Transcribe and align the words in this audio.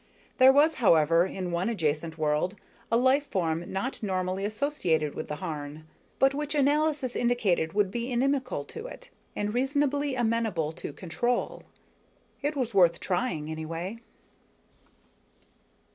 __There 0.43 0.51
was, 0.51 0.77
however, 0.81 1.27
in 1.27 1.51
one 1.51 1.69
adjacent 1.69 2.17
world, 2.17 2.55
a 2.91 2.97
life 2.97 3.27
form 3.27 3.71
not 3.71 4.01
normally 4.01 4.45
associated 4.45 5.13
with 5.13 5.27
the 5.27 5.35
Harn; 5.35 5.85
but 6.17 6.33
which 6.33 6.55
analysis 6.55 7.15
indicated 7.15 7.73
would 7.73 7.91
be 7.91 8.11
inimical 8.11 8.65
to 8.69 8.87
it, 8.87 9.11
and 9.35 9.53
reasonably 9.53 10.15
amenable 10.15 10.71
to 10.71 10.91
control._ 10.91 11.65
_It 12.43 12.55
was 12.55 12.73
worth 12.73 12.99
trying, 12.99 13.51
anyway. 13.51 13.99